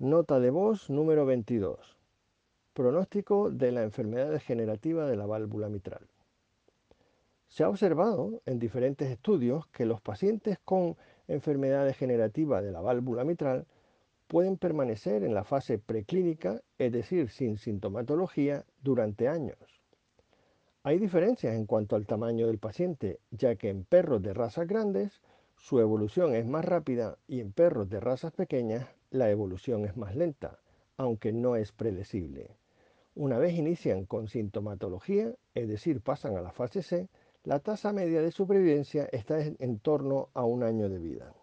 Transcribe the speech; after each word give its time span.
Nota 0.00 0.38
de 0.38 0.50
voz 0.50 0.90
número 0.90 1.26
22. 1.26 1.96
Pronóstico 2.72 3.50
de 3.50 3.72
la 3.72 3.82
enfermedad 3.82 4.30
degenerativa 4.30 5.06
de 5.06 5.16
la 5.16 5.26
válvula 5.26 5.68
mitral. 5.68 6.06
Se 7.48 7.64
ha 7.64 7.68
observado 7.68 8.40
en 8.46 8.60
diferentes 8.60 9.10
estudios 9.10 9.66
que 9.66 9.86
los 9.86 10.00
pacientes 10.00 10.60
con 10.64 10.96
enfermedad 11.26 11.84
degenerativa 11.84 12.62
de 12.62 12.70
la 12.70 12.80
válvula 12.80 13.24
mitral 13.24 13.66
pueden 14.28 14.56
permanecer 14.56 15.24
en 15.24 15.34
la 15.34 15.42
fase 15.42 15.80
preclínica, 15.80 16.62
es 16.78 16.92
decir, 16.92 17.28
sin 17.30 17.58
sintomatología, 17.58 18.64
durante 18.80 19.26
años. 19.26 19.58
Hay 20.84 21.00
diferencias 21.00 21.56
en 21.56 21.66
cuanto 21.66 21.96
al 21.96 22.06
tamaño 22.06 22.46
del 22.46 22.58
paciente, 22.58 23.18
ya 23.32 23.56
que 23.56 23.68
en 23.68 23.82
perros 23.82 24.22
de 24.22 24.32
razas 24.32 24.68
grandes 24.68 25.20
su 25.58 25.80
evolución 25.80 26.34
es 26.34 26.46
más 26.46 26.64
rápida 26.64 27.18
y 27.26 27.40
en 27.40 27.52
perros 27.52 27.90
de 27.90 28.00
razas 28.00 28.32
pequeñas 28.32 28.88
la 29.10 29.28
evolución 29.30 29.84
es 29.84 29.96
más 29.96 30.14
lenta, 30.14 30.60
aunque 30.96 31.32
no 31.32 31.56
es 31.56 31.72
predecible. 31.72 32.56
Una 33.14 33.38
vez 33.38 33.54
inician 33.54 34.06
con 34.06 34.28
sintomatología, 34.28 35.34
es 35.54 35.68
decir, 35.68 36.00
pasan 36.00 36.36
a 36.36 36.40
la 36.40 36.52
fase 36.52 36.82
C, 36.82 37.08
la 37.42 37.58
tasa 37.58 37.92
media 37.92 38.22
de 38.22 38.30
supervivencia 38.30 39.08
está 39.10 39.40
en 39.40 39.78
torno 39.80 40.30
a 40.32 40.44
un 40.44 40.62
año 40.62 40.88
de 40.88 40.98
vida. 40.98 41.34